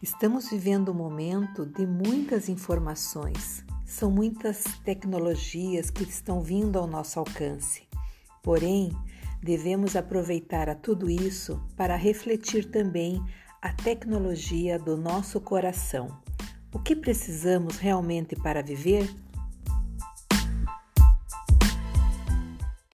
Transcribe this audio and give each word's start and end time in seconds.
Estamos 0.00 0.48
vivendo 0.48 0.92
um 0.92 0.94
momento 0.94 1.66
de 1.66 1.84
muitas 1.84 2.48
informações, 2.48 3.64
são 3.84 4.08
muitas 4.08 4.62
tecnologias 4.84 5.90
que 5.90 6.04
estão 6.04 6.40
vindo 6.40 6.78
ao 6.78 6.86
nosso 6.86 7.18
alcance. 7.18 7.82
Porém, 8.40 8.92
devemos 9.42 9.96
aproveitar 9.96 10.68
a 10.68 10.76
tudo 10.76 11.10
isso 11.10 11.60
para 11.76 11.96
refletir 11.96 12.70
também 12.70 13.20
a 13.60 13.72
tecnologia 13.72 14.78
do 14.78 14.96
nosso 14.96 15.40
coração. 15.40 16.16
O 16.72 16.78
que 16.78 16.94
precisamos 16.94 17.78
realmente 17.78 18.36
para 18.36 18.62
viver? 18.62 19.12